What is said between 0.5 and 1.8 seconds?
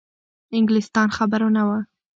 انګلیسیان خبر نه وه.